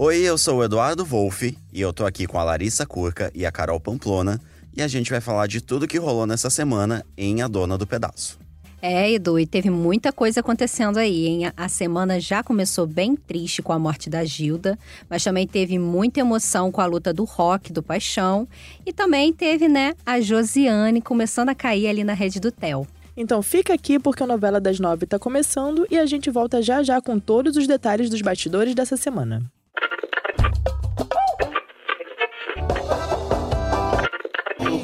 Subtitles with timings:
[0.00, 3.44] Oi, eu sou o Eduardo Wolff e eu tô aqui com a Larissa Curca e
[3.44, 4.40] a Carol Pamplona
[4.72, 7.84] e a gente vai falar de tudo que rolou nessa semana em A Dona do
[7.84, 8.38] Pedaço.
[8.80, 11.52] É, Edu, e teve muita coisa acontecendo aí, hein?
[11.56, 14.78] A semana já começou bem triste com a morte da Gilda,
[15.10, 18.46] mas também teve muita emoção com a luta do rock, do paixão.
[18.86, 22.86] E também teve, né, a Josiane começando a cair ali na rede do Theo.
[23.16, 26.84] Então fica aqui porque a novela das nove tá começando e a gente volta já
[26.84, 29.42] já com todos os detalhes dos bastidores dessa semana.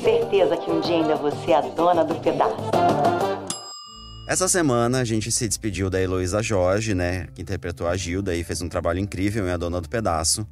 [0.04, 2.54] Certeza que um dia ainda você é a dona do pedaço.
[4.28, 8.44] Essa semana a gente se despediu da Heloísa Jorge, né, que interpretou a Gilda e
[8.44, 10.46] fez um trabalho incrível em A Dona do Pedaço.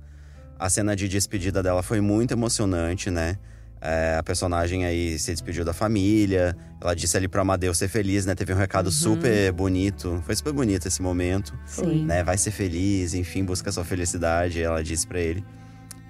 [0.59, 3.37] A cena de despedida dela foi muito emocionante, né?
[3.81, 6.57] É, a personagem aí se despediu da família.
[6.81, 8.35] Ela disse ali pro Amadeu ser feliz, né?
[8.35, 8.93] Teve um recado uhum.
[8.93, 10.23] super bonito.
[10.25, 11.53] Foi super bonito esse momento.
[11.67, 12.05] Sim.
[12.05, 12.23] Né?
[12.23, 15.45] Vai ser feliz, enfim, busca sua felicidade, ela disse para ele.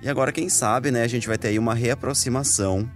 [0.03, 2.91] E agora, quem sabe, né, a gente vai ter aí uma reaproximação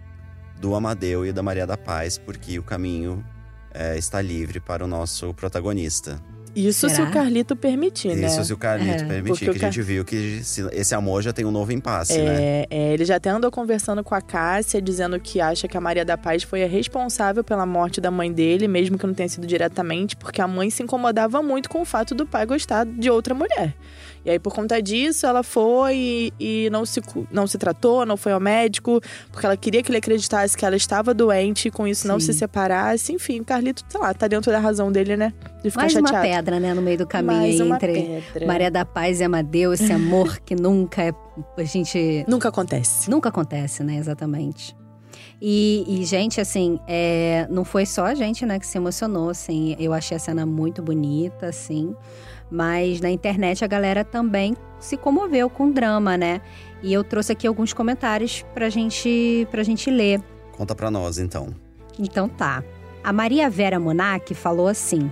[0.60, 3.24] do Amadeu e da Maria da Paz, porque o caminho
[3.72, 6.20] é, está livre para o nosso protagonista.
[6.56, 6.94] Isso Será?
[6.94, 8.28] se o Carlito permitir, né?
[8.28, 9.06] Isso se o Carlito é.
[9.06, 10.40] permitir, que a gente viu que
[10.72, 12.64] esse amor já tem um novo impasse, é, né?
[12.70, 16.02] É, ele já até andou conversando com a Cássia, dizendo que acha que a Maria
[16.02, 19.46] da Paz foi a responsável pela morte da mãe dele, mesmo que não tenha sido
[19.46, 23.34] diretamente, porque a mãe se incomodava muito com o fato do pai gostar de outra
[23.34, 23.74] mulher.
[24.26, 26.32] E aí, por conta disso, ela foi e,
[26.64, 29.98] e, não, se, não se tratou, não foi ao médico, porque ela queria que ele
[29.98, 32.08] acreditasse que ela estava doente e com isso Sim.
[32.08, 33.12] não se separasse.
[33.12, 35.32] Enfim, o Carlito, sei lá, tá dentro da razão dele, né?
[35.62, 36.16] De ficar Mais chateado.
[36.16, 38.46] uma pedra, né, no meio do caminho Mais entre pedra.
[38.48, 41.12] Maria da Paz e Amadeu, esse amor que nunca é.
[41.56, 42.24] A gente.
[42.26, 43.08] Nunca acontece.
[43.08, 43.96] Nunca acontece, né?
[43.96, 44.74] Exatamente.
[45.40, 49.76] E, e, gente, assim, é, não foi só a gente, né, que se emocionou, assim.
[49.78, 51.94] Eu achei a cena muito bonita, assim.
[52.50, 56.40] Mas na internet a galera também se comoveu com o drama, né?
[56.82, 60.20] E eu trouxe aqui alguns comentários pra gente, pra gente ler.
[60.52, 61.48] Conta pra nós, então.
[61.98, 62.62] Então tá.
[63.02, 65.10] A Maria Vera Monac falou assim: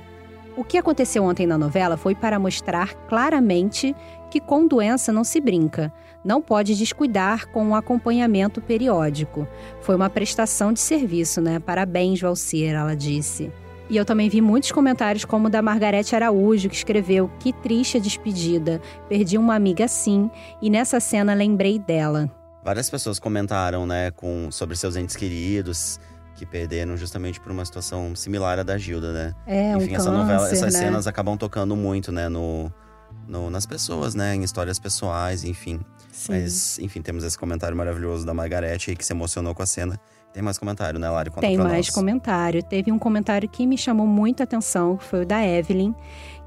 [0.57, 3.95] O que aconteceu ontem na novela foi para mostrar claramente
[4.31, 5.93] que com doença não se brinca.
[6.25, 9.47] Não pode descuidar com o acompanhamento periódico.
[9.81, 11.59] Foi uma prestação de serviço, né?
[11.59, 13.53] Parabéns, Valcir, ela disse.
[13.89, 17.99] E eu também vi muitos comentários, como o da Margarete Araújo, que escreveu: Que triste
[17.99, 18.81] a despedida.
[19.09, 20.31] Perdi uma amiga assim,
[20.61, 22.31] e nessa cena lembrei dela.
[22.65, 26.01] Várias pessoas comentaram, né, com, sobre seus entes queridos
[26.35, 29.35] que perderam justamente por uma situação similar à da Gilda, né?
[29.47, 30.81] É, Enfim, um essa câncer, novela, essas né?
[30.81, 32.73] cenas acabam tocando muito, né, no,
[33.27, 35.81] no, nas pessoas, né, em histórias pessoais, enfim.
[36.13, 36.33] Sim.
[36.33, 40.01] Mas, enfim, temos esse comentário maravilhoso da Margarete aí que se emocionou com a cena.
[40.35, 41.31] Tem mais comentário, né, Lari?
[41.31, 41.91] Conta Tem mais nós.
[41.91, 42.61] comentário.
[42.61, 45.95] Teve um comentário que me chamou muita atenção, que foi o da Evelyn,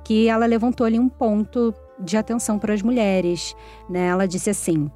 [0.04, 3.56] que ela levantou ali um ponto de atenção para as mulheres.
[3.90, 4.08] Né?
[4.08, 4.92] Ela disse assim: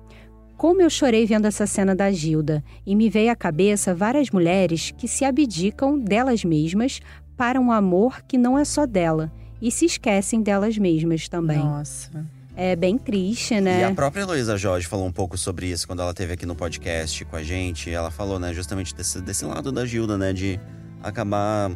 [0.57, 4.91] Como eu chorei vendo essa cena da Gilda, e me veio à cabeça várias mulheres
[4.91, 6.99] que se abdicam delas mesmas
[7.37, 9.31] para um amor que não é só dela,
[9.61, 11.59] e se esquecem delas mesmas também.
[11.59, 12.25] Nossa.
[12.63, 13.79] É bem triste, né?
[13.81, 16.55] E a própria Heloísa Jorge falou um pouco sobre isso quando ela esteve aqui no
[16.55, 17.89] podcast com a gente.
[17.89, 20.59] Ela falou, né, justamente desse, desse lado da Gilda, né, de
[21.01, 21.71] acabar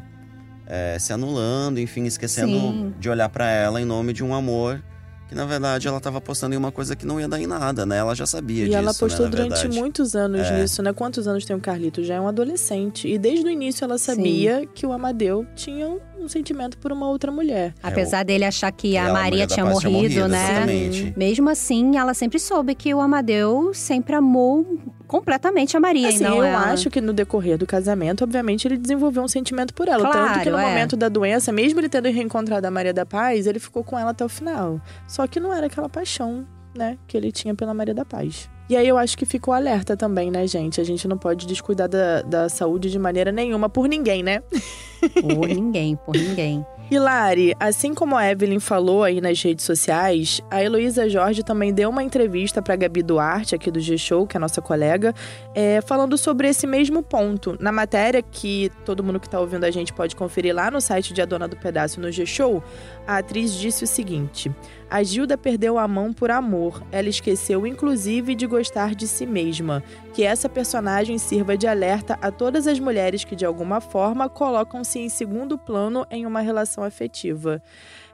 [0.67, 2.93] é, se anulando, enfim, esquecendo Sim.
[2.99, 4.83] de olhar para ela em nome de um amor
[5.27, 7.83] que na verdade ela estava apostando em uma coisa que não ia dar em nada,
[7.83, 7.97] né?
[7.97, 9.79] Ela já sabia E disso, ela apostou né, durante verdade.
[9.79, 10.61] muitos anos É.
[10.61, 10.93] nisso, né?
[10.93, 12.03] Quantos anos tem o Carlito?
[12.03, 13.07] Já é um adolescente.
[13.07, 17.31] E desde o início ela sabia que o Amadeu tinha um, sentimento por uma outra
[17.31, 17.73] mulher.
[17.81, 20.51] Apesar dele achar que E a ela, Maria da tinha Paz, morrido, né?
[20.51, 21.13] Exatamente.
[21.15, 26.27] Mesmo assim, ela sempre soube que o Amadeu sempre amou completamente a Maria Assim, e
[26.27, 26.71] não eu ela.
[26.71, 30.09] acho que no decorrer do casamento, obviamente, ele desenvolveu um sentimento por ela.
[30.09, 30.67] Claro, Tanto que no é.
[30.67, 34.11] momento da doença, mesmo ele tendo reencontrado a Maria da Paz, ele ficou com ela
[34.11, 34.81] até o final.
[35.07, 38.49] Só que não era aquela paixão, né, que ele tinha pela Maria da Paz.
[38.67, 40.81] E aí eu acho que ficou alerta também, né, gente?
[40.81, 44.41] A gente não pode descuidar da, da saúde de maneira nenhuma por ninguém, né?
[45.21, 46.65] Por ninguém, por ninguém.
[46.89, 51.73] E Lari, assim como a Evelyn falou aí nas redes sociais, a Heloísa Jorge também
[51.73, 55.11] deu uma entrevista para Gabi Duarte, aqui do G-Show, que é nossa colega,
[55.55, 57.57] é, falando sobre esse mesmo ponto.
[57.59, 61.11] Na matéria que todo mundo que está ouvindo a gente pode conferir lá no site
[61.11, 62.63] de A Dona do Pedaço no G-Show,
[63.07, 64.51] a atriz disse o seguinte:
[64.87, 66.83] A Gilda perdeu a mão por amor.
[66.91, 69.83] Ela esqueceu, inclusive, de gostar de si mesma.
[70.13, 74.94] Que essa personagem sirva de alerta a todas as mulheres que, de alguma forma, colocam-se
[74.99, 77.61] em segundo plano em uma relação afetiva.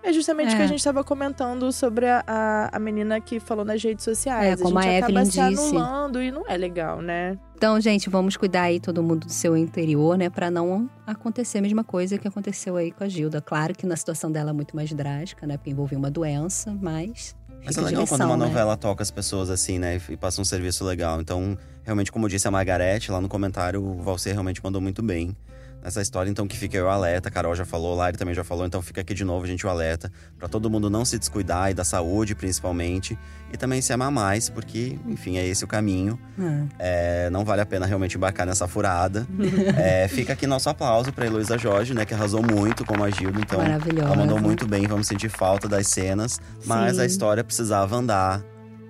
[0.03, 0.65] É justamente o que É.
[0.65, 4.59] a gente estava comentando sobre a, a, a menina que falou nas redes sociais.
[4.59, 5.75] É, como a a gente acaba Evelyn se disse.
[5.77, 7.37] anulando e não é legal, né?
[7.55, 10.29] Então, gente, vamos cuidar aí todo mundo do seu interior, né?
[10.29, 13.39] Pra não acontecer a mesma coisa que aconteceu aí com a Gilda.
[13.41, 15.57] Claro que na situação dela é muito mais drástica, né?
[15.57, 18.45] Porque envolveu uma doença, mas Mas é legal quando lição, uma né?
[18.47, 20.01] novela toca as pessoas assim, né?
[20.09, 21.21] E passa um serviço legal.
[21.21, 25.37] Então, realmente, como disse a Margarete lá no comentário, o Valser realmente mandou muito bem
[25.83, 26.29] nessa história.
[26.29, 27.29] Então, que fica o alerta.
[27.29, 28.65] A Carol já falou, Lari também já falou.
[28.65, 30.11] Então, fica aqui de novo, gente, o alerta.
[30.37, 33.17] Pra todo mundo não se descuidar e da saúde, principalmente.
[33.51, 36.19] E também se amar mais, porque, enfim, é esse o caminho.
[36.39, 36.65] Ah.
[36.79, 39.27] É, não vale a pena realmente embarcar nessa furada.
[39.77, 42.05] É, fica aqui nosso aplauso pra Heloísa Jorge, né?
[42.05, 43.39] Que arrasou muito como a Gilda.
[43.39, 44.85] Então, ela mandou muito bem.
[44.87, 46.39] Vamos sentir falta das cenas.
[46.65, 47.01] Mas Sim.
[47.01, 48.43] a história precisava andar.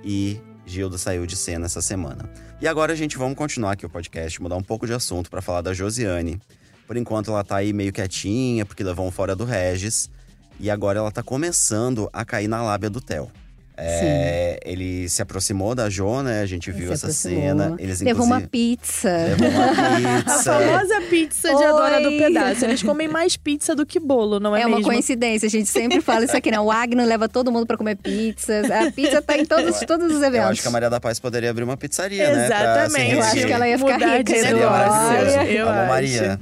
[0.03, 2.29] E Gilda saiu de cena essa semana.
[2.61, 4.41] E agora, gente, vamos continuar aqui o podcast.
[4.41, 6.39] Mudar um pouco de assunto pra falar da Josiane.
[6.91, 10.09] Por enquanto, ela tá aí meio quietinha, porque levou um fora do Regis.
[10.59, 13.31] E agora ela tá começando a cair na lábia do Theo.
[13.83, 16.41] É, ele se aproximou da Jo, né?
[16.41, 17.41] A gente viu Se essa aproximou.
[17.41, 17.75] cena.
[17.79, 19.09] Eles, Levou uma pizza.
[19.09, 20.43] Levou uma A pizza.
[20.53, 22.11] famosa pizza de A Dona do.
[22.17, 22.65] Pedaço.
[22.65, 24.91] Eles comem mais pizza do que bolo, não é, É uma mesmo?
[24.91, 26.59] coincidência, a gente sempre fala isso aqui, né?
[26.59, 28.69] O Agno leva todo mundo pra comer pizzas.
[28.69, 30.49] A pizza tá em todos, todos os Eu eventos.
[30.51, 32.47] acho que a Maria da Paz poderia abrir uma pizzaria, né?
[32.47, 33.13] pra, Exatamente.
[33.15, 34.47] Eu acho que ela ia ficar Mudar rica, de Edu.
[34.47, 35.37] Seria maravilhoso.
[35.51, 35.87] eu Alô, acho.
[35.89, 36.39] Maria.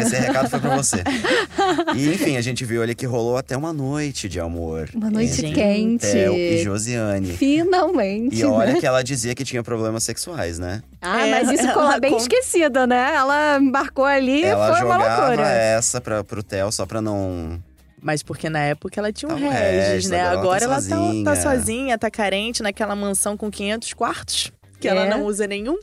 [0.00, 0.96] Esse recado foi pra você.
[1.96, 4.88] E enfim, a gente viu ali que rolou até uma noite de amor.
[4.94, 6.06] Uma noite quente.
[6.06, 7.32] Theo e Josiane.
[7.32, 8.36] Finalmente.
[8.40, 8.80] E olha né?
[8.80, 10.82] que ela dizia que tinha problemas sexuais, né?
[11.00, 13.14] Ah, É, mas isso ficou ela bem con- esquecido, né?
[13.14, 15.48] Ela embarcou ali e ela foi uma jogava loucura.
[15.48, 17.62] essa pra, pro Theo só pra não.
[18.02, 20.22] Mas porque na época ela tinha um Tá Regis, Regis, né?
[20.22, 21.24] agora ela ela tá tá, sozinha.
[21.24, 25.10] tá sozinha, tá carente naquela mansão com 500 quartos, que ela É.
[25.10, 25.76] não usa nenhum.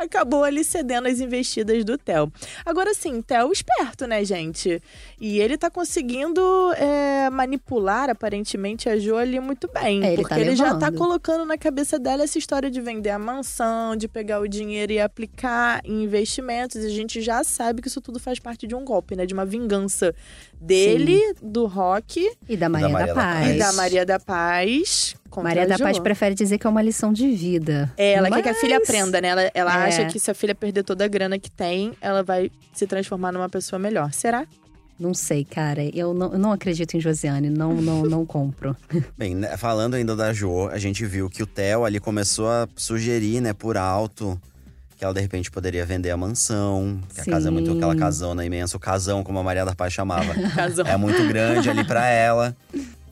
[0.00, 2.32] Acabou ali cedendo as investidas do Theo.
[2.64, 4.82] Agora sim, Theo esperto, né, gente?
[5.20, 6.40] E ele tá conseguindo
[6.72, 10.02] é, manipular, aparentemente, a Jo ali muito bem.
[10.02, 13.10] É, ele porque tá ele já tá colocando na cabeça dela essa história de vender
[13.10, 16.82] a mansão, de pegar o dinheiro e aplicar em investimentos.
[16.82, 19.26] E a gente já sabe que isso tudo faz parte de um golpe, né?
[19.26, 20.14] De uma vingança
[20.58, 23.38] dele, do Rock E da Maria da, Maria da Paz.
[23.38, 23.54] Paz.
[23.54, 25.19] e da Maria da Paz.
[25.30, 25.78] Contra Maria da.
[25.78, 27.90] Paz prefere dizer que é uma lição de vida.
[27.96, 29.28] É, ela quer que a Mas- filha aprenda, né?
[29.28, 29.88] Ela, ela É.
[29.88, 33.32] acha que se a filha perder toda a grana que tem, ela vai se transformar
[33.32, 34.12] numa pessoa melhor.
[34.12, 34.44] Será?
[34.98, 35.82] Não sei, cara.
[35.96, 37.48] Eu não, eu não acredito em Josiane.
[37.48, 38.76] Não, não, não compro.
[39.16, 42.68] Bem, né, falando ainda da Jo, a gente viu que o Theo ali começou a
[42.76, 44.38] sugerir, né, por alto,
[44.98, 47.00] que ela de repente poderia vender a mansão.
[47.14, 47.78] Que a casa é muito Sim.
[47.78, 50.34] aquela casona imensa, o casão, como a Maria da Paz chamava.
[50.54, 50.86] Casão.
[50.86, 52.54] é muito grande ali pra ela.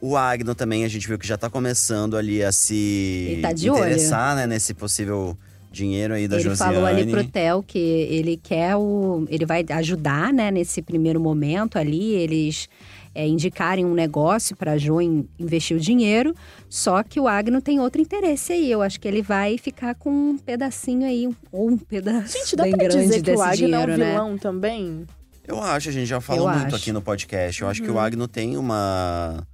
[0.00, 3.52] O Agno também, a gente viu que já tá começando ali a se Ele tá
[3.52, 3.78] de olho.
[3.80, 5.36] interessar, né, nesse possível
[5.72, 6.74] dinheiro aí da ele Josiane.
[6.74, 9.26] falou ali pro Theo que ele quer o.
[9.28, 12.68] Ele vai ajudar, né, nesse primeiro momento ali, eles
[13.14, 16.32] é, indicarem um negócio pra Jo in- investir o dinheiro.
[16.68, 18.70] Só que o Agno tem outro interesse aí.
[18.70, 22.62] Eu acho que ele vai ficar com um pedacinho aí, ou um pedaço Gente, dá
[22.62, 24.10] bem pra grande dizer que o Agno é um dinheiro, né?
[24.12, 25.04] vilão também?
[25.46, 26.76] Eu acho, a gente já falou Eu muito acho.
[26.76, 27.62] aqui no podcast.
[27.62, 27.86] Eu acho Uhum.
[27.88, 29.44] que o Agno tem uma.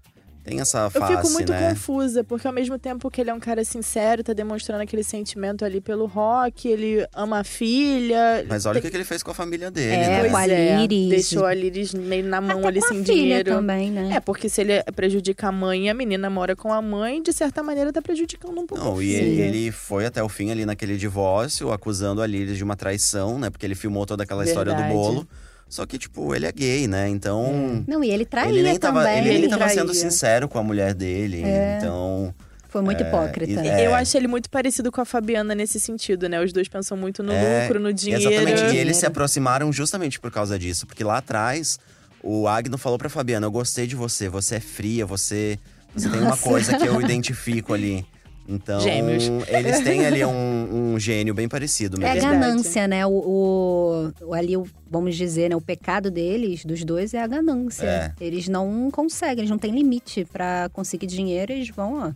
[0.45, 1.71] Tem essa Eu face, fico muito né?
[1.71, 5.65] confusa, porque ao mesmo tempo que ele é um cara sincero, tá demonstrando aquele sentimento
[5.65, 8.45] ali pelo rock, ele ama a filha.
[8.49, 10.29] Mas olha o Tem- que que ele fez com a família dele, É, né?
[10.29, 11.09] Com a é, Liris.
[11.09, 13.51] Deixou a Liris meio na mão Até ali com a sem filha dinheiro.
[13.53, 14.11] também, né?
[14.17, 17.33] É, porque se ele prejudica a mãe e a menina mora com a mãe, de
[17.33, 20.51] certa maneira tá prejudicando um pouco Não, a e ele, ele foi até o fim
[20.51, 23.49] ali naquele divórcio, acusando a Lilis de uma traição, né?
[23.49, 24.95] Porque ele filmou toda aquela história do Verdade.
[24.95, 25.27] bolo.
[25.75, 27.09] Só que, tipo, ele é gay, né?
[27.09, 27.83] Então.
[27.85, 29.19] Não, e ele traía Ele nem tava, também.
[29.19, 30.01] ele nem Ele tava sendo traía.
[30.03, 31.43] sincero com a mulher dele.
[31.77, 32.33] Então.
[32.69, 33.61] Foi muito É, hipócrita.
[33.65, 33.85] e- é.
[33.85, 36.41] Eu acho ele muito parecido com a Fabiana nesse sentido, né?
[36.41, 38.23] Os dois pensam muito no É, lucro, no dinheiro.
[38.23, 38.73] Exatamente.
[38.73, 40.87] E eles se aproximaram justamente por causa disso.
[40.87, 41.77] Porque lá atrás,
[42.23, 45.59] o Agno falou pra Fabiana: Eu gostei de você, você é fria, você,
[45.93, 46.43] você tem uma Nossa.
[46.49, 48.07] coisa que eu identifico ali.
[48.47, 49.25] Então, Gêmeos.
[49.49, 52.31] eles têm ali um, um gênio bem parecido É a mesmo.
[52.31, 53.07] Ganância, né?
[53.07, 55.57] O, o- o- ali, o- vamos dizer, né?
[55.57, 57.87] O pecado deles, dos dois, é a ganância.
[57.87, 58.13] É.
[58.21, 62.13] Eles não conseguem, eles não têm limite pra conseguir dinheiro, eles vão, ó,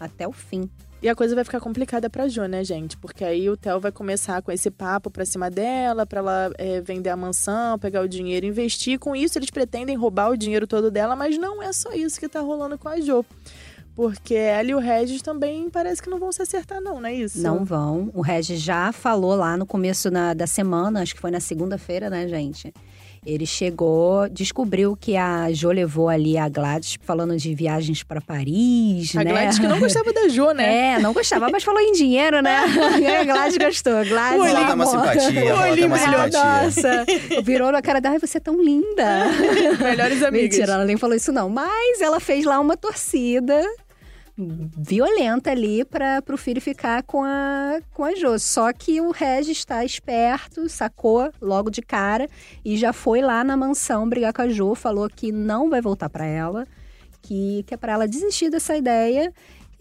[0.00, 0.68] até o fim.
[1.00, 2.96] E a coisa vai ficar complicada pra Jo, né, gente?
[2.96, 6.80] Porque aí o Theo vai começar com esse papo pra cima dela, pra ela é,
[6.80, 9.00] vender a mansão, pegar o dinheiro, investir.
[9.00, 12.28] Com isso, eles pretendem roubar o dinheiro todo dela, mas não é só isso que
[12.28, 13.24] tá rolando com a Jo.
[13.94, 17.12] Porque ela e o Regis também parece que não vão se acertar, não, não é
[17.14, 17.40] isso?
[17.42, 18.10] Não vão.
[18.14, 22.08] O Regis já falou lá no começo na- da semana, acho que foi na segunda-feira,
[22.08, 22.72] né, gente?
[23.24, 29.14] Ele chegou, descobriu que a Jo levou ali a Gladys falando de viagens pra Paris,
[29.14, 29.30] A né?
[29.30, 30.94] Gladys que não gostava da Jo, né?
[30.94, 32.56] É, não gostava, mas falou em dinheiro, né?
[33.20, 34.04] A Gladys gostou.
[34.04, 36.64] Gladys, O Ela tem uma simpatia, ela tem uma simpatia.
[36.64, 37.06] Nossa,
[37.44, 39.26] virou na cara dela, ai, você é tão linda.
[39.78, 40.56] Melhores amigas.
[40.56, 41.48] Mentira, ela nem falou isso não.
[41.48, 43.62] Mas ela fez lá uma torcida
[44.36, 48.38] violenta ali para o filho ficar com a, com a Jo.
[48.38, 52.28] Só que o Regis está esperto, sacou logo de cara
[52.64, 56.08] e já foi lá na mansão brigar com a Jo, falou que não vai voltar
[56.08, 56.66] para ela,
[57.20, 59.32] que, que é para ela desistir dessa ideia.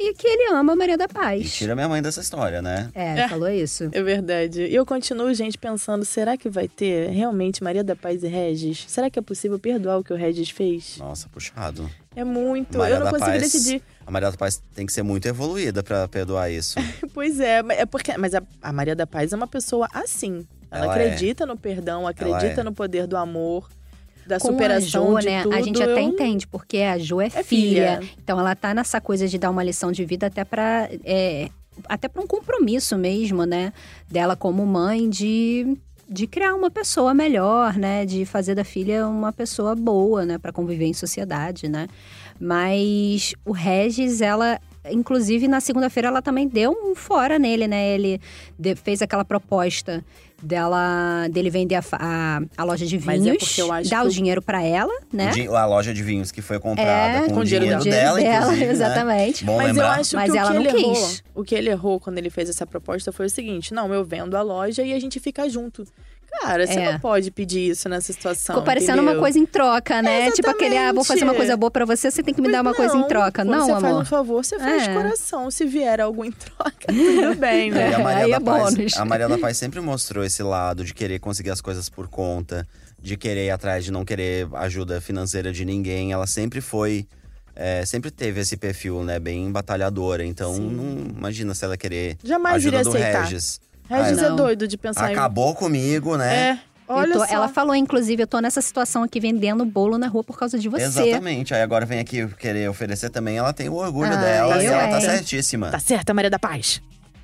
[0.10, 1.46] E que ele ama a Maria da Paz.
[1.46, 2.90] E tira minha mãe dessa história, né?
[2.96, 3.28] É, É.
[3.30, 3.90] falou isso.
[3.92, 4.64] É verdade.
[4.64, 8.86] E eu continuo, gente, pensando, será que vai ter realmente Maria da Paz e Regis?
[8.88, 10.98] Será que é possível perdoar o que o Regis fez?
[10.98, 11.90] Nossa, puxado.
[12.16, 12.78] É muito.
[12.78, 13.82] Maria eu não da consigo Paz- decidir.
[14.06, 16.76] A Maria da Paz tem que ser muito evoluída pra perdoar isso.
[17.14, 20.46] Pois é, mas é porque, mas a, a Maria da Paz é uma pessoa assim.
[20.70, 21.06] Ela, Ela é.
[21.06, 22.64] acredita no perdão, acredita é.
[22.64, 23.70] no poder do amor,
[24.26, 25.44] da Com superação a Jo, né?
[25.44, 25.54] tudo.
[25.56, 27.44] A gente até Eu- entende, porque a Jo é, É filha.
[27.44, 28.00] filha.
[28.24, 30.90] Então ela tá nessa coisa de dar uma lição de vida até pra.
[31.04, 31.50] é,
[31.88, 33.74] até para um compromisso mesmo, né?
[34.10, 35.78] Dela como mãe de.
[36.14, 38.06] De criar uma pessoa melhor, né?
[38.06, 40.38] De fazer da filha uma pessoa boa, né?
[40.38, 41.88] Pra conviver em sociedade, né?
[42.38, 44.60] Mas o Regis, ela
[44.92, 47.92] inclusive na segunda-feira ela também deu um fora nele, né?
[47.94, 48.20] Ele
[48.84, 50.04] fez aquela proposta
[50.42, 54.06] dela dele vender a, a, a loja de é vinhos, porque eu acho dar que
[54.06, 55.32] o o- dinheiro pra ela, né?
[55.50, 57.84] O A loja de vinhos que foi comprada É, com, com o o dinheiro dinheiro
[57.84, 58.20] dela.
[58.20, 58.66] dela, né?
[58.72, 59.46] exatamente.
[59.46, 60.00] Bom Mas eu lembrar.
[60.00, 61.24] acho Mas que o ela que não ele errou, quis.
[61.36, 64.36] o que ele errou quando ele fez essa proposta foi o seguinte: não, eu vendo
[64.36, 65.86] a loja e a gente fica junto.
[66.42, 66.94] Cara, você É.
[66.94, 68.56] não pode pedir isso nessa situação.
[68.56, 69.14] Ficou parecendo entendeu?
[69.14, 70.32] uma coisa em troca, né?
[70.32, 72.62] tipo aquele, ah, vou fazer uma coisa boa pra você, você tem que me dar
[72.62, 73.44] uma coisa em troca.
[73.44, 74.02] Não, você faz amor.
[74.02, 74.94] um favor, você faz de É.
[74.94, 75.52] coração.
[75.52, 77.94] Se vier algo em troca, tudo bem, E né?
[77.94, 78.98] a Maria, Aí da é Paz, bônus.
[78.98, 82.68] a Maria da Paz sempre mostrou esse lado de querer conseguir as coisas por conta,
[83.00, 86.12] de querer ir atrás, de não querer ajuda financeira de ninguém.
[86.12, 87.06] Ela sempre foi.
[87.54, 89.20] é, sempre teve esse perfil, né?
[89.20, 90.24] Bem batalhadora.
[90.26, 90.70] Então, Sim.
[90.72, 93.24] não imagina se ela querer Jamais ajuda iria do aceitar.
[93.26, 93.60] Regis.
[93.92, 96.18] Regis Ai, é doido de pensar Acabou comigo, em.
[96.20, 96.36] né?
[96.50, 97.34] É, olha Eu tô- só.
[97.34, 100.68] ela falou, inclusive, eu tô nessa situação aqui vendendo bolo na rua por causa de
[100.70, 100.84] você.
[100.84, 101.54] Exatamente.
[101.54, 103.38] Aí agora vem aqui querer oferecer também.
[103.38, 105.02] Ela tem o orgulho Ah, dela e ela tá é.
[105.02, 105.70] certíssima.
[105.70, 106.82] Tá certa, Maria da Paz.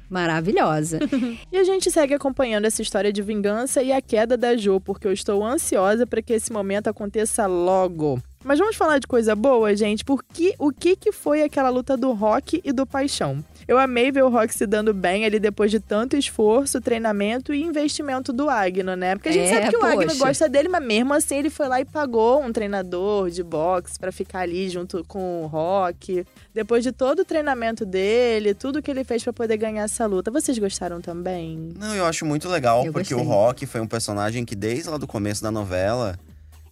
[0.10, 1.00] Maravilhosa.
[1.52, 5.08] E a gente segue acompanhando essa história de vingança e a queda da Jo, porque
[5.08, 8.22] eu estou ansiosa para que esse momento aconteça logo.
[8.44, 12.14] Mas vamos falar de coisa boa, gente, porque o que, que foi aquela luta do
[12.14, 13.44] Rock e do Paixão?
[13.68, 17.62] Eu amei ver o Rock se dando bem ali depois de tanto esforço, treinamento e
[17.62, 19.16] investimento do Agno, né?
[19.16, 20.18] Porque a gente É, sabe que o Agno poxa.
[20.26, 24.10] gosta dele, mas mesmo assim ele foi lá e pagou um treinador de boxe pra
[24.10, 26.26] ficar ali junto com o Rock.
[26.54, 30.32] Depois de todo o treinamento dele, tudo que ele fez pra poder ganhar essa luta.
[30.32, 31.74] Vocês gostaram também?
[31.78, 33.28] Não, eu acho muito legal, Eu porque gostei.
[33.28, 36.18] o Rock foi um personagem que desde lá do começo da novela,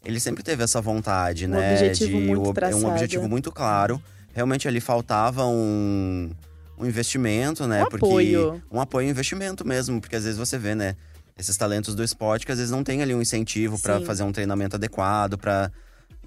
[0.06, 1.74] ele sempre teve essa vontade, Um né?
[1.74, 2.86] objetivo muito o- traçado.
[2.86, 4.02] Um objetivo muito claro.
[4.34, 6.30] Realmente ali faltava um,
[6.78, 7.84] um investimento, né?
[7.84, 8.62] Um porque apoio.
[8.72, 10.96] Um apoio e investimento mesmo, porque às vezes você vê, né?
[11.38, 14.06] Esses talentos do esporte que às vezes não tem ali um incentivo Sim.
[14.06, 15.70] fazer um treinamento adequado, pra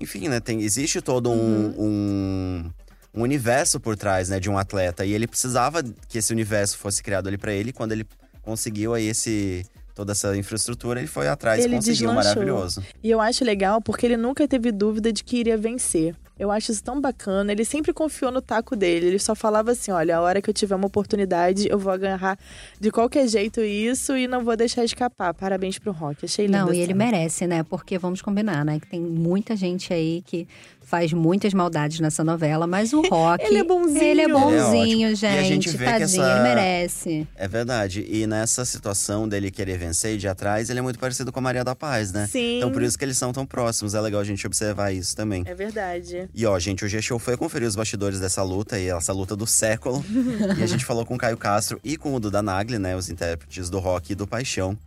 [0.01, 0.39] Enfim, né?
[0.39, 1.75] Tem, existe todo um, Uhum.
[1.79, 2.71] um,
[3.15, 4.39] um universo por trás, né?
[4.39, 5.05] De um atleta.
[5.05, 7.73] E ele precisava que esse universo fosse criado ali pra ele.
[7.73, 8.07] Quando ele
[8.43, 9.65] conseguiu aí esse
[9.95, 12.15] toda essa infraestrutura, ele foi atrás Ele e conseguiu, deslanchou.
[12.35, 12.83] maravilhoso.
[13.03, 16.15] E eu acho legal porque ele nunca teve dúvida de que iria vencer.
[16.39, 17.51] Eu acho isso tão bacana.
[17.53, 19.07] Ele sempre confiou no taco dele.
[19.07, 22.39] Ele só falava assim: olha, a hora que eu tiver uma oportunidade, eu vou agarrar
[22.81, 25.35] de qualquer jeito isso e não vou deixar escapar.
[25.35, 26.25] Parabéns pro Rock.
[26.25, 26.59] Achei lindo.
[26.59, 27.63] Não, e ele merece, né?
[27.63, 28.79] Porque vamos combinar, né?
[28.81, 30.47] Que tem muita gente aí que
[30.81, 33.45] faz muitas maldades nessa novela, mas o Rock.
[33.45, 33.99] Ele é bonzinho.
[34.03, 35.15] Ele é Ele é bonzinho, ótimo.
[35.17, 35.35] gente.
[35.35, 37.29] E a gente vê que Tadinho, essa- ele merece.
[37.37, 38.07] É verdade.
[38.09, 41.43] E nessa situação dele querer vencer e de atrás, ele é muito parecido com a
[41.43, 42.27] Maria da Paz, né?
[42.27, 42.57] Sim.
[42.59, 43.95] Então por isso que eles são tão próximos.
[43.95, 45.43] É legal a gente observar isso também.
[45.47, 46.28] É verdade.
[46.35, 49.47] E ó, gente, o G-Show foi conferir os bastidores dessa luta e essa luta do
[49.47, 50.05] século.
[50.59, 52.97] e a gente falou com o Caio Castro e com o Duda Nagli, né?
[52.97, 54.79] Os intérpretes do rock e do paixão.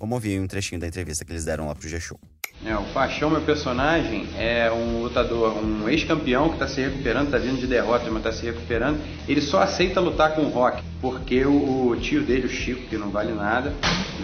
[0.00, 2.18] Vamos ouvir um trechinho da entrevista que eles deram lá pro G-Show.
[2.64, 7.36] É, o Paixão, meu personagem, é um lutador, um ex-campeão que está se recuperando, está
[7.36, 8.98] vindo de derrota, mas está se recuperando.
[9.28, 13.10] Ele só aceita lutar com o Rock, porque o, tio dele, o Chico, que não
[13.10, 13.74] vale nada,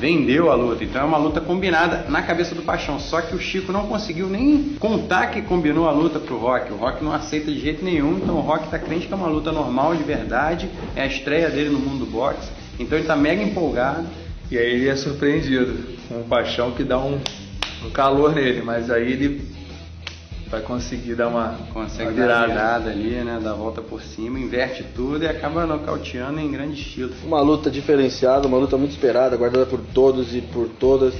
[0.00, 0.82] vendeu a luta.
[0.82, 2.98] Então é uma luta combinada na cabeça do Paixão.
[2.98, 6.72] Só que o Chico não conseguiu nem contar que combinou a luta pro Rock.
[6.72, 9.28] O Rock não aceita de jeito nenhum, então o Rock tá crente que é uma
[9.28, 10.70] luta normal, de verdade.
[10.94, 12.50] É a estreia dele no mundo do boxe.
[12.78, 14.06] Então ele tá mega empolgado.
[14.50, 15.76] E aí ele é surpreendido
[16.08, 17.18] com um paixão que dá um,
[17.84, 19.56] um calor nele, mas aí ele
[20.48, 22.46] vai conseguir dar uma, Consegue uma virada.
[22.46, 23.40] virada ali, né?
[23.42, 27.12] Dar a volta por cima, inverte tudo e acaba nocauteando em grande estilo.
[27.24, 31.14] Uma luta diferenciada, uma luta muito esperada, aguardada por todos e por todas.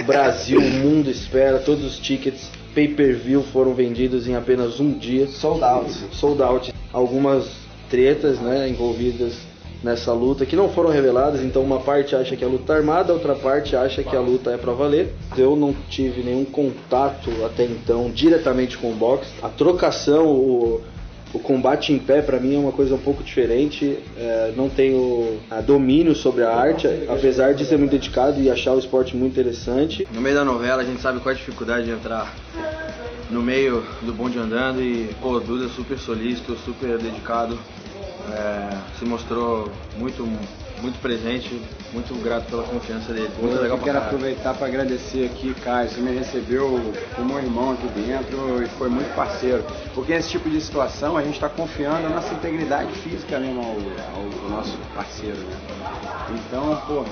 [0.00, 5.26] O Brasil, o mundo espera, todos os tickets pay-per-view foram vendidos em apenas um dia.
[5.26, 5.92] Sold out.
[6.12, 6.74] Sold out.
[6.92, 7.46] Algumas
[7.90, 9.34] tretas né, envolvidas
[9.84, 13.12] nessa luta que não foram reveladas, então uma parte acha que a luta é armada,
[13.12, 15.12] outra parte acha que a luta é pra valer.
[15.36, 19.30] Eu não tive nenhum contato até então diretamente com o boxe.
[19.42, 20.80] A trocação, o,
[21.34, 23.98] o combate em pé para mim é uma coisa um pouco diferente.
[24.16, 28.72] É, não tenho ah, domínio sobre a arte, apesar de ser muito dedicado e achar
[28.72, 30.08] o esporte muito interessante.
[30.14, 32.34] No meio da novela a gente sabe qual é a dificuldade de entrar
[33.30, 37.58] no meio do bonde andando e pô, Duda é super solícito, super dedicado.
[38.32, 40.22] É, se mostrou muito,
[40.80, 41.60] muito presente,
[41.92, 43.30] muito grato pela confiança dele.
[43.40, 45.88] Muito Eu legal quero aproveitar para agradecer aqui, Caio.
[45.88, 49.64] Você me recebeu como um irmão aqui dentro e foi muito parceiro.
[49.94, 53.66] Porque nesse tipo de situação a gente está confiando na nossa integridade física mesmo ao,
[53.68, 55.56] ao- ao nosso parceiro, né?
[56.30, 57.08] Então, porra,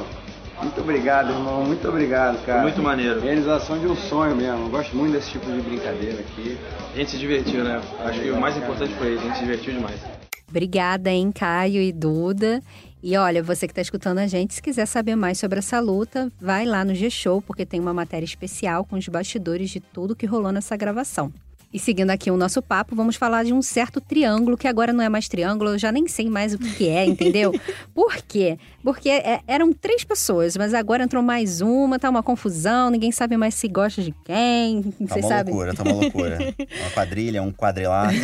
[0.62, 1.64] muito obrigado, irmão.
[1.64, 2.62] Muito obrigado, cara.
[2.62, 3.20] Muito maneiro.
[3.20, 4.64] Realização de um sonho mesmo.
[4.66, 6.56] Eu gosto muito desse tipo de brincadeira aqui.
[6.94, 7.80] A gente se divertiu, né?
[8.04, 10.21] Acho que o mais importante foi isso, a gente se divertiu demais.
[10.52, 12.62] Obrigada, hein, Caio e Duda.
[13.02, 16.30] E olha, você que está escutando a gente, se quiser saber mais sobre essa luta,
[16.38, 20.26] vai lá no G-Show, porque tem uma matéria especial com os bastidores de tudo que
[20.26, 21.32] rolou nessa gravação.
[21.72, 25.02] E seguindo aqui o nosso papo, vamos falar de um certo triângulo, que agora não
[25.02, 27.52] é mais triângulo, eu já nem sei mais o que é, entendeu?
[27.94, 28.58] Por quê?
[28.82, 33.36] Porque é- eram três pessoas, mas agora entrou mais uma, tá uma confusão, ninguém sabe
[33.36, 35.54] mais se gosta de quem, Tá uma sabem?
[35.54, 36.38] loucura, tá uma loucura.
[36.82, 38.22] Uma quadrilha, um quadrilátero,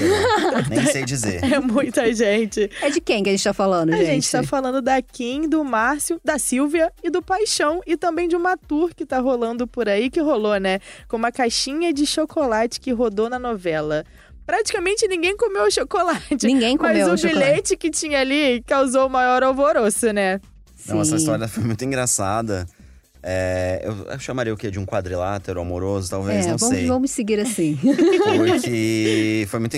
[0.69, 1.43] nem sei dizer.
[1.45, 2.71] É muita gente.
[2.83, 4.07] É de quem que a gente tá falando, A gente?
[4.09, 7.81] gente tá falando da Kim, do Márcio, da Silvia e do Paixão.
[7.87, 10.81] E também de uma tour que tá rolando por aí, que rolou, né?
[11.09, 14.05] Com uma caixinha de chocolate que rodou na novela.
[14.47, 16.47] Praticamente ninguém comeu o chocolate.
[16.47, 20.41] Ninguém comeu Mas o bilhete que tinha ali causou o maior alvoroço, né?
[20.87, 21.17] Não, essa Sim.
[21.17, 22.67] história foi muito engraçada.
[23.23, 24.71] É, eu, eu chamaria o quê?
[24.71, 26.87] De um quadrilátero amoroso, talvez, É, não vamos, sei.
[26.87, 27.79] vamos seguir assim.
[28.37, 29.77] Porque foi muito.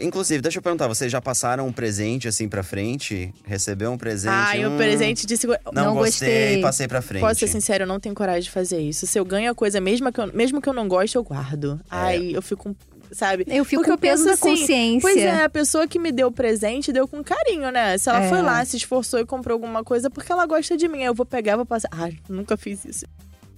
[0.00, 3.32] Inclusive, deixa eu perguntar, vocês já passaram um presente assim pra frente?
[3.44, 4.32] Recebeu um presente?
[4.32, 5.60] Ai, hum, o presente de segura...
[5.72, 6.60] Não, Não gostei, gostei.
[6.62, 7.20] passei pra frente.
[7.22, 9.06] Posso ser sincero, eu não tenho coragem de fazer isso.
[9.06, 11.80] Se eu ganho a coisa, mesmo que eu, mesmo que eu não goste, eu guardo.
[11.88, 12.74] Ai, eu fico,
[13.14, 13.44] sabe?
[13.48, 15.00] Eu fico Porque com o peso penso da assim, consciência.
[15.00, 17.96] Pois é, a pessoa que me deu o presente deu com carinho, né?
[17.98, 18.28] Se ela É.
[18.28, 20.98] foi lá, se esforçou e comprou alguma coisa porque ela gosta de mim.
[20.98, 21.88] Aí eu vou pegar vou passar.
[21.92, 23.04] Ai, nunca fiz isso.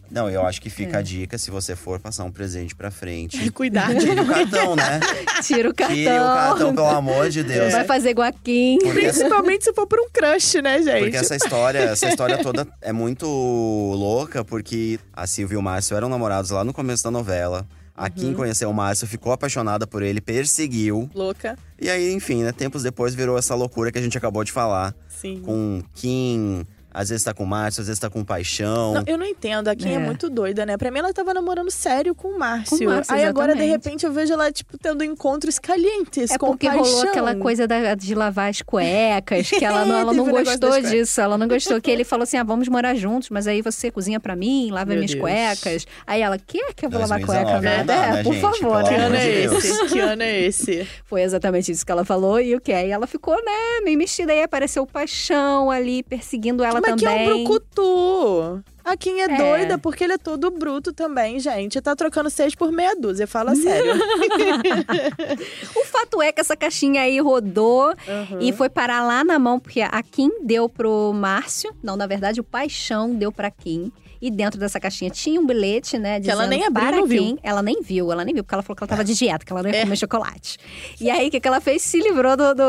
[0.09, 0.71] Não, eu acho que É.
[0.71, 3.39] fica a dica, se você for passar um presente pra frente.
[3.51, 3.99] Cuidado.
[3.99, 5.01] Tire o cartão, né?
[5.43, 5.97] Tira o cartão.
[5.97, 7.73] Tire o cartão, pelo amor de Deus.
[7.73, 8.15] Vai fazer.
[8.15, 11.01] Porque, Principalmente se for por um crush, né, gente?
[11.03, 15.97] porque essa história, essa história toda é muito louca, porque a Silvia e o Márcio
[15.97, 17.67] eram namorados lá no começo da novela.
[17.97, 18.11] A Uhum.
[18.11, 21.09] Kim conheceu o Márcio, ficou apaixonada por ele, perseguiu.
[21.15, 21.57] Louca.
[21.81, 22.53] E aí, enfim, né?
[22.53, 24.95] Tempos depois virou essa loucura que a gente acabou de falar.
[25.09, 25.41] Sim.
[25.45, 28.95] Com Kim, às vezes tá com o Márcio, às vezes tá com paixão.
[28.95, 29.69] Não, eu não entendo.
[29.69, 29.95] A Kim é.
[29.95, 29.99] É.
[29.99, 30.77] muito doida, né?
[30.77, 32.79] Pra mim, ela tava namorando sério com o Márcio.
[32.79, 36.39] Com o Márcio, Aí agora, de repente, eu vejo ela, tipo, tendo encontros calientes É
[36.39, 36.85] com porque paixão.
[36.85, 41.21] rolou aquela coisa da- de lavar as cuecas, que ela não, ela não gostou disso.
[41.21, 41.81] Ela não gostou.
[41.81, 44.87] Que ele falou assim: ah, vamos morar juntos, mas aí você cozinha pra mim, lava
[44.87, 45.21] Meu minhas Deus.
[45.21, 45.87] cuecas.
[46.07, 47.55] Aí ela, quer que eu vou lavar 2019 cueca?
[47.55, 47.85] não né?
[47.85, 48.41] dá, É, né, por gente?
[48.61, 49.87] favor, Que ano é esse?
[49.89, 50.89] Que ano é esse?
[51.05, 52.41] Foi exatamente isso que ela falou.
[52.41, 52.73] E o que?
[52.73, 54.33] Aí ela ficou, né, meio mexida.
[54.33, 58.63] Aí apareceu o paixão ali, perseguindo ela Mas que é um brucutu.
[58.85, 59.37] A Kim é, É.
[59.37, 61.81] doida porque ele é todo bruto também, gente.
[61.81, 63.95] Tá trocando seis por meia dúzia, fala sério.
[65.75, 68.39] O fato é que essa caixinha aí rodou Uhum.
[68.41, 71.75] e foi parar lá na mão, porque a Kim deu pro Márcio.
[71.83, 73.91] Não, na verdade, o Paixão deu pra Kim.
[74.21, 76.21] E dentro dessa caixinha tinha um bilhete, né?
[76.21, 77.23] Que ela nem abriu, para não viu.
[77.23, 77.39] Kim.
[77.43, 79.53] Ela nem viu, ela nem viu, porque ela falou que ela tava de dieta, que
[79.53, 79.83] ela não ia É.
[79.83, 80.59] comer chocolate.
[81.01, 81.83] E aí, o que, que ela fez?
[81.83, 82.55] Se livrou do.
[82.55, 82.63] do...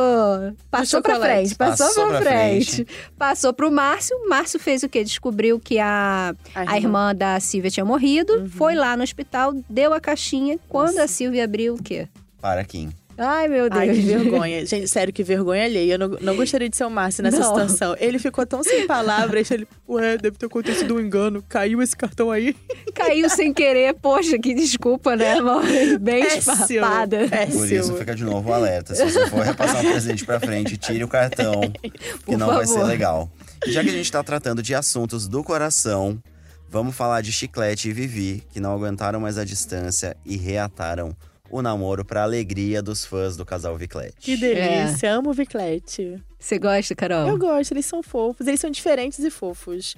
[0.70, 1.40] Passou pra chocolate.
[1.50, 2.88] frente, passou, Passou pra, pra frente.
[3.18, 4.16] Passou pro Márcio.
[4.28, 5.04] Márcio fez o quê?
[5.04, 6.72] Descobriu que a, A a irmã.
[6.72, 6.78] Uhum.
[6.78, 10.58] irmã da Silvia tinha morrido, foi lá no hospital, deu a caixinha.
[10.70, 12.08] Quando a Silvia abriu, o quê?
[12.42, 12.90] Para Kim.
[13.18, 13.82] Ai, meu Deus.
[13.82, 14.66] Ai, que vergonha.
[14.66, 15.94] Gente, sério, que vergonha alheia.
[15.94, 17.48] Eu não, não gostaria de ser o Márcio nessa Não.
[17.48, 17.96] situação.
[18.00, 19.50] Ele ficou tão sem palavras.
[19.50, 21.44] Ele, ué, deve ter acontecido um engano.
[21.50, 22.56] Caiu esse cartão aí.
[22.94, 23.96] Caiu sem querer.
[23.96, 25.64] Poxa, que desculpa, né, amor?
[26.00, 27.28] Bem esfarrapada.
[27.28, 27.60] Péssimo.
[27.60, 28.94] Por isso fica de novo o alerta.
[28.94, 31.92] Se você for repassar um presente pra frente, tire o cartão, que
[32.26, 32.88] Por não vai ser favor.
[32.88, 33.32] legal.
[33.66, 36.22] Já que a gente tá tratando de assuntos do coração,
[36.70, 41.16] vamos falar de Chiclete e Vivi, que não aguentaram mais a distância e reataram
[41.50, 44.16] o namoro pra alegria dos fãs do casal Viclete.
[44.20, 45.14] Que delícia.
[45.14, 46.22] Amo o Viclete.
[46.40, 47.28] Você gosta, Carol?
[47.28, 48.48] Eu gosto, eles são fofos.
[48.48, 49.96] Eles são diferentes e fofos.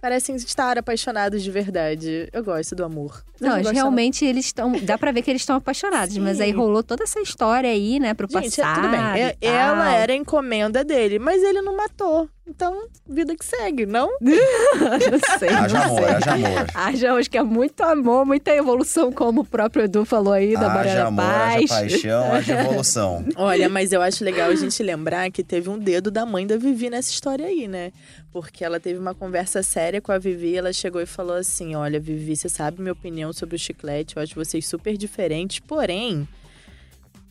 [0.00, 2.28] Parecem estar apaixonados de verdade.
[2.32, 3.24] Eu gosto do amor.
[3.40, 3.72] Não, gostam?
[3.72, 4.72] realmente eles estão.
[4.82, 6.44] Dá pra ver que eles estão apaixonados, mas Sim.
[6.44, 8.82] aí rolou toda essa história aí, né, pro Gente, é- passado.
[8.82, 9.00] tudo bem.
[9.22, 9.52] É- tal.
[9.52, 12.28] ela era encomenda dele, mas ele não matou.
[12.46, 14.08] Então, vida que segue, não?
[14.22, 15.50] não sei.
[15.50, 16.66] Haja não amor, haja amor.
[16.74, 20.60] Haja, acho que é muito amor, muita evolução, como o próprio Edu falou aí, da
[20.60, 21.70] Haja Mariana amor, Paz.
[21.70, 23.24] haja paixão, haja evolução.
[23.36, 26.56] Olha, mas eu acho legal a gente lembrar que teve um dedo da mãe da
[26.56, 27.92] Vivi nessa história aí, né?
[28.30, 31.98] Porque ela teve uma conversa séria com a Vivi, ela chegou e falou assim: Olha,
[31.98, 36.28] Vivi, você sabe minha opinião sobre o chiclete, eu acho vocês super diferentes, porém,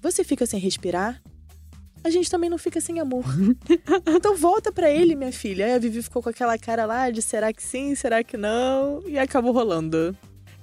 [0.01, 1.21] você fica sem respirar?
[2.03, 3.25] A gente também não fica sem amor.
[4.07, 5.65] então volta pra ele, minha filha.
[5.65, 9.03] Aí a Vivi ficou com aquela cara lá de será que sim, será que não?
[9.05, 10.15] E acabou rolando.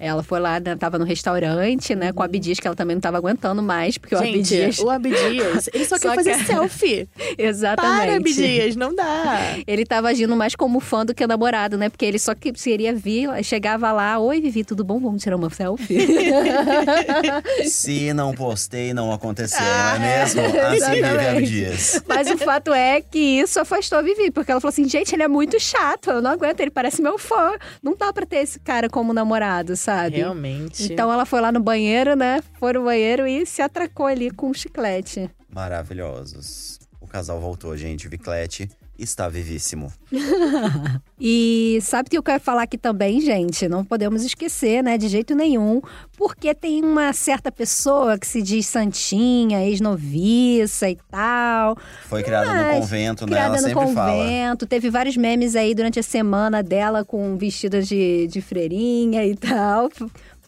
[0.04, 3.00] Ela foi lá, né, tava no restaurante, né, com o Abdias, que ela também não
[3.00, 4.78] tava aguentando mais, porque o Gente, Abdias.
[4.78, 7.08] o Abdias, ele só, Só quer fazer quer- selfie.
[7.38, 8.00] Exatamente.
[8.06, 9.56] Para, Abdias, não dá.
[9.66, 11.88] Ele tava agindo mais como fã do que namorado, né?
[11.88, 14.98] Porque ele só que queria vir, chegava lá, oi Vivi, tudo bom?
[15.00, 16.06] Vamos tirar uma selfie?
[17.64, 20.42] Se não postei, não aconteceu, Ah, não é mesmo?
[20.42, 21.26] Assim vive.
[21.28, 22.02] Abdias.
[22.06, 25.22] Mas o fato é que isso afastou a Vivi, porque ela falou assim: gente, ele
[25.22, 27.52] é muito chato, eu não aguento, ele parece meu fã.
[27.82, 29.93] Não dá pra ter esse cara como namorado, sabe?
[30.08, 30.92] Realmente.
[30.92, 32.42] Então ela foi lá no banheiro, né?
[32.58, 35.30] Foi no banheiro e se atracou ali com um chiclete.
[35.48, 36.78] Maravilhosos.
[37.00, 38.08] O casal voltou, gente.
[38.08, 39.92] Viclete está vivíssimo.
[41.26, 43.68] E sabe o que eu quero falar aqui também, gente?
[43.68, 44.98] Não podemos esquecer, né?
[44.98, 45.80] De jeito nenhum.
[46.18, 51.76] Porque tem uma certa pessoa que se diz santinha, ex-noviça e tal.
[52.08, 53.32] Foi criada no convento, né?
[53.32, 54.12] Criada Ela no sempre fala.
[54.12, 54.66] convento.
[54.66, 59.88] Teve vários memes aí durante a semana dela com vestida de, de freirinha e tal.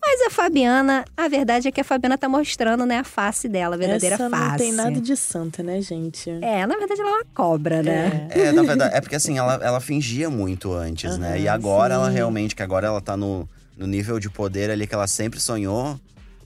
[0.08, 3.74] Mas a Fabiana, a verdade é que a Fabiana tá mostrando, né, a face dela,
[3.74, 4.48] a verdadeira Essa face.
[4.50, 6.30] não tem nada de santa, né, gente?
[6.30, 8.28] É, na verdade ela é uma cobra, né?
[8.30, 8.42] É.
[8.42, 11.40] É, na verdade, é porque assim, ela, ela fingia muito antes, né?
[11.40, 12.14] E agora ela sim.
[12.14, 15.98] realmente, que agora ela tá no, no nível de poder ali que ela sempre sonhou,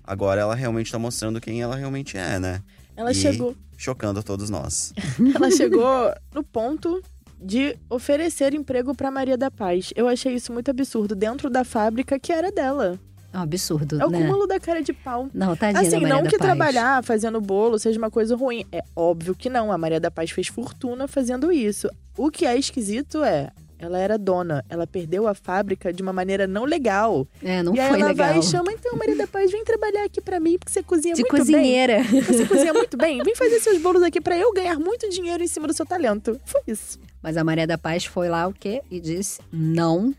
[0.03, 2.62] agora ela realmente tá mostrando quem ela realmente é, né?
[2.96, 4.94] Ela E chegou, Chocando todos nós.
[5.35, 7.03] ela chegou no ponto
[7.38, 9.92] de oferecer emprego pra Maria da Paz.
[9.94, 12.99] Eu achei isso muito absurdo dentro da fábrica que era dela.
[13.33, 14.19] É um absurdo, É o né?
[14.19, 15.29] cúmulo da cara de pau.
[15.33, 16.47] Não, tadinha Assim, da Maria não da que Paz.
[16.49, 18.64] trabalhar fazendo bolo seja uma coisa ruim.
[18.73, 19.71] É óbvio que não.
[19.71, 21.88] A Maria da Paz fez fortuna fazendo isso.
[22.16, 23.51] O que é esquisito é.
[23.83, 27.27] Ela era dona, ela perdeu a fábrica de uma maneira não legal.
[27.43, 28.14] É, não e foi ela legal.
[28.29, 31.14] vai e chama, então, Maria da Paz, vem trabalhar aqui pra mim, porque você cozinha
[31.14, 32.03] De muito cozinheira.
[32.03, 32.21] bem.
[32.21, 33.23] Você cozinha muito bem.
[33.23, 36.38] Vem fazer seus bolos aqui pra eu ganhar muito dinheiro em cima do seu talento.
[36.45, 36.99] Foi isso.
[37.23, 38.83] Mas a Maria da Paz foi lá o quê?
[38.90, 40.14] E disse não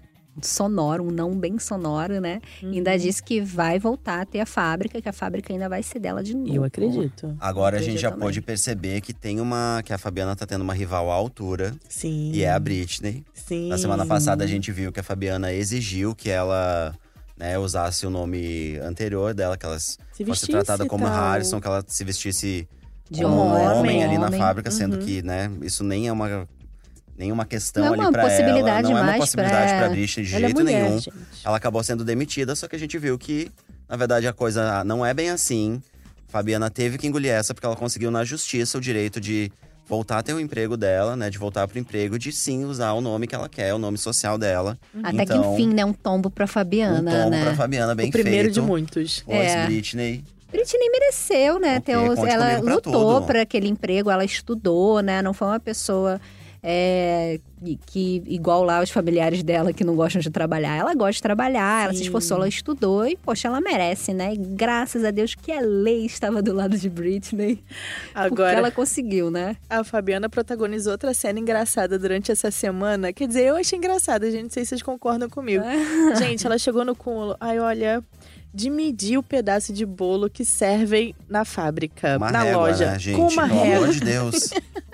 [0.48, 2.40] sonoro, um não bem sonoro, né?
[2.62, 2.72] Uhum.
[2.72, 6.00] ainda disse que vai voltar a ter a fábrica, que a fábrica ainda vai ser
[6.00, 6.54] dela de novo.
[6.54, 7.36] Eu acredito.
[7.40, 8.26] Agora a gente já também.
[8.26, 9.82] pôde perceber que tem uma.
[9.86, 12.32] que a Fabiana tá tendo uma rival à altura, Sim.
[12.34, 13.24] e é a Britney.
[13.34, 13.70] Sim.
[13.70, 16.94] Na semana passada a gente viu que a Fabiana exigiu que ela
[17.38, 21.14] né, usasse o nome anterior dela, que ela Se fosse tratada como tal.
[21.16, 22.68] Harrison, que ela se vestisse
[23.10, 24.40] De como um homem, homem ali na homem.
[24.40, 25.02] fábrica, sendo Uhum.
[25.06, 26.48] que, né, isso nem é uma
[27.22, 29.90] nenhuma questão Não é ali uma pra ela, possibilidade não é uma possibilidade pra- pra
[29.90, 31.00] Britney de Ela é jeito mulher, nenhum.
[31.00, 31.14] gente.
[31.46, 33.52] Ela acabou sendo demitida, só que a gente viu que,
[33.88, 35.82] na verdade, a coisa não é bem assim.
[36.28, 39.52] Fabiana teve que engolir essa porque ela conseguiu na justiça o direito de
[39.86, 43.02] voltar a ter o emprego dela, né, de voltar pro emprego, de sim usar o
[43.02, 44.78] nome que ela quer, o nome social dela.
[45.04, 45.84] Até então, que enfim, né?
[45.84, 47.44] Um tombo pra um Fabiana, tombo né?
[47.44, 48.54] pra Fabiana bem o primeiro feito.
[48.54, 49.22] de muitos.
[49.26, 49.66] Pois, É.
[49.66, 50.24] Britney.
[50.50, 51.80] Britney mereceu, né?
[51.82, 55.22] Ter ela lutou para aquele emprego, ela estudou, né?
[55.22, 56.20] Não foi uma pessoa
[56.64, 57.40] é,
[57.88, 60.76] que- igual lá os familiares dela que não gostam de trabalhar.
[60.78, 64.34] Ela gosta de trabalhar, ela se esforçou, ela estudou e, poxa, ela merece, né?
[64.34, 67.56] E graças a Deus que a lei estava do lado de Britney.
[67.56, 67.64] Porque
[68.14, 69.56] Agora, ela conseguiu, né?
[69.70, 73.12] a Fabiana protagonizou outra cena engraçada durante essa semana.
[73.12, 74.44] Quer dizer, eu achei engraçada, gente.
[74.44, 75.64] Não sei se vocês concordam comigo.
[76.20, 77.36] gente, ela chegou no cúmulo.
[77.40, 78.04] Ai, olha.
[78.54, 82.92] De medir o pedaço de bolo que servem na fábrica, Uma na régua, loja.
[82.92, 83.16] né, gente?
[83.16, 83.78] com uma Pelo régua.
[83.78, 84.50] amor de Deus.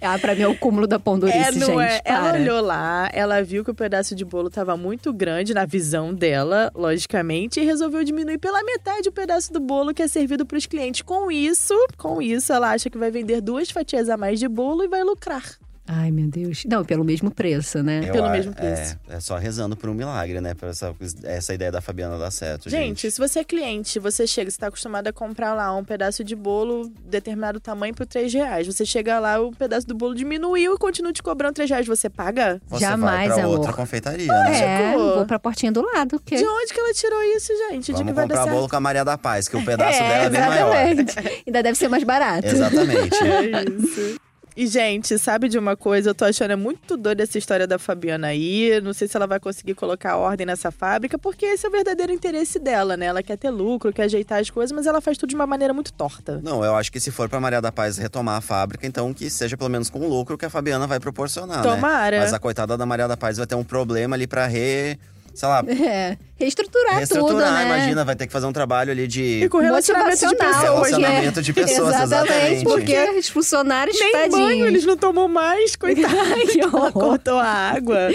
[0.00, 1.80] Ah, pra mim é o cúmulo da pondurice, É, gente.
[1.80, 2.00] é?
[2.04, 6.14] Ela olhou lá, ela viu que o pedaço de bolo tava muito grande na visão
[6.14, 10.56] dela, logicamente, e resolveu diminuir pela metade o pedaço do bolo que é servido para
[10.58, 11.02] os clientes.
[11.02, 14.84] Com isso, com isso, ela acha que vai vender duas fatias a mais de bolo
[14.84, 15.42] e vai lucrar.
[15.90, 16.64] Ai, meu Deus.
[16.66, 18.02] Não, pelo mesmo preço, né?
[18.06, 18.98] Eu Pelo mesmo preço.
[19.08, 20.52] É, é só rezando por um milagre, né?
[20.52, 22.78] Pra essa, essa ideia da Fabiana dar certo, gente.
[22.88, 26.22] Gente, se você é cliente, você chega, você tá acostumado a comprar lá um pedaço
[26.22, 28.66] de bolo determinado tamanho por 3 reais.
[28.66, 31.86] Você chega lá, o pedaço do bolo diminuiu e continua te cobrando 3 reais.
[31.86, 32.60] Você paga?
[32.68, 33.58] Você Jamais, vai pra amor.
[33.58, 34.92] outra confeitaria, né?
[34.92, 36.20] É, vou pra portinha do lado.
[36.20, 36.36] Que...
[36.36, 37.86] De onde que ela tirou isso, gente?
[37.86, 38.54] de que Vamos vai dar comprar certo?
[38.56, 40.86] bolo com a Maria da Paz, que o pedaço É, dela é bem maior.
[40.98, 41.42] Exatamente.
[41.46, 42.46] Ainda deve ser mais barato.
[42.46, 43.16] Exatamente.
[43.24, 44.27] É isso.
[44.58, 46.10] E, gente, sabe de uma coisa?
[46.10, 48.80] Eu tô achando é muito doida essa história da Fabiana aí.
[48.82, 52.12] Não sei se ela vai conseguir colocar ordem nessa fábrica, porque esse é o verdadeiro
[52.12, 53.06] interesse dela, né?
[53.06, 55.72] Ela quer ter lucro, quer ajeitar as coisas, mas ela faz tudo de uma maneira
[55.72, 56.40] muito torta.
[56.42, 59.30] Não, eu acho que se for pra Maria da Paz retomar a fábrica, então que
[59.30, 61.62] seja pelo menos com o lucro que a Fabiana vai proporcionar, né?
[61.62, 62.18] Tomara.
[62.18, 64.98] Mas a coitada da Maria da Paz vai ter um problema ali pra re...
[65.38, 67.64] Sei lá, É, reestruturar, reestruturar, tudo, né?
[67.64, 69.44] imagina, vai ter que fazer um trabalho ali de...
[69.44, 70.98] E com relacionamento de pessoas, porque- né?
[70.98, 72.64] Relacionamento de pessoas, exatamente, exatamente.
[72.64, 74.34] porque os funcionários, Nem tadinhos.
[74.36, 76.12] banho eles não tomam mais, coitado.
[76.52, 78.08] que horror, cortou a água.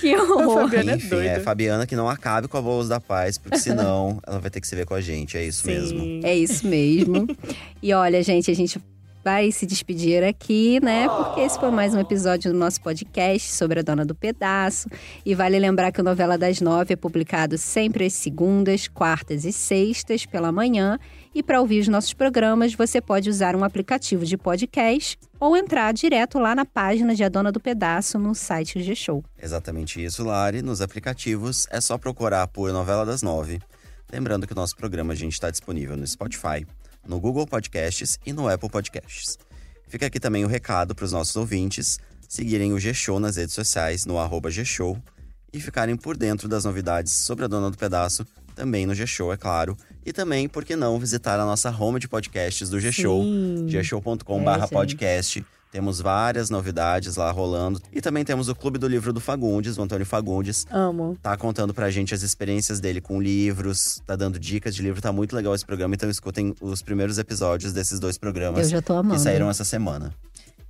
[0.00, 0.62] que A horror.
[0.62, 1.28] Fabiana é Enfim, doida.
[1.28, 4.58] é Fabiana que não acabe com a Bolos da Paz, porque senão ela vai ter
[4.58, 6.00] que se ver com a gente, é isso mesmo.
[6.00, 6.20] Sim.
[6.24, 7.26] É isso mesmo.
[7.82, 8.80] e olha, gente, a gente
[9.24, 11.08] vai se despedir aqui, né?
[11.08, 14.88] Porque esse foi mais um episódio do nosso podcast sobre a Dona do Pedaço.
[15.24, 19.52] E vale lembrar que a Novela das Nove é publicado sempre às segundas, quartas e
[19.52, 20.98] sextas pela manhã.
[21.34, 25.92] E para ouvir os nossos programas, você pode usar um aplicativo de podcast ou entrar
[25.92, 29.24] direto lá na página de A Dona do Pedaço no site G-Show.
[29.40, 30.62] Exatamente isso, Lari.
[30.62, 33.60] Nos aplicativos é só procurar por Novela das Nove.
[34.12, 36.66] Lembrando que o nosso programa a gente está disponível no Spotify,
[37.06, 39.38] no Google Podcasts e no Apple Podcasts.
[39.88, 41.98] Fica aqui também o recado para os nossos ouvintes
[42.32, 44.98] seguirem o G-Show nas redes sociais, no arroba G-Show,
[45.52, 49.36] e ficarem por dentro das novidades sobre a Dona do Pedaço, também no G-Show, é
[49.36, 49.76] claro.
[50.04, 53.22] E também, por que não, visitar a nossa home de podcasts do G-Show,
[53.66, 55.44] gshow.com.br podcast.
[55.72, 57.80] Temos várias novidades lá rolando.
[57.90, 60.66] E também temos o Clube do Livro do Fagundes, o Antônio Fagundes.
[60.70, 61.16] Amo.
[61.22, 65.10] Tá contando pra gente as experiências dele com livros, tá dando dicas de livro, tá
[65.10, 65.94] muito legal esse programa.
[65.94, 69.14] Então escutem os primeiros episódios desses dois programas Eu já tô amando.
[69.14, 70.12] que saíram essa semana.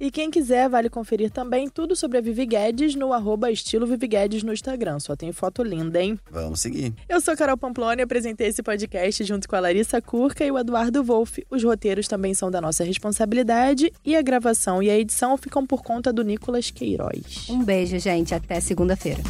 [0.02, 4.08] E quem quiser, vale conferir também tudo sobre a Vivi Guedes no arroba estilo Vivi
[4.08, 4.98] Guedes no Instagram.
[4.98, 6.18] Só tem foto linda, hein?
[6.28, 6.92] Vamos seguir.
[7.08, 10.58] Eu sou Carol Pamplona e apresentei esse podcast junto com a Larissa Curca e o
[10.58, 11.46] Eduardo Wolff.
[11.48, 15.84] Os roteiros também são da nossa responsabilidade e a gravação e a edição ficam por
[15.84, 17.46] conta do Nicolas Queiroz.
[17.48, 18.34] Um beijo, gente.
[18.34, 19.22] Até segunda-feira.